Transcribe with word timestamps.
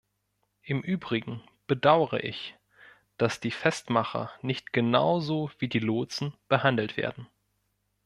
Im 0.63 0.81
Übrigen 0.81 1.43
bedaure 1.67 2.21
ich, 2.21 2.55
dass 3.19 3.39
die 3.39 3.51
Festmacher 3.51 4.31
nicht 4.41 4.73
genauso 4.73 5.51
wie 5.59 5.67
die 5.67 5.77
Lotsen 5.77 6.33
behandelt 6.47 6.97
werden. 6.97 7.27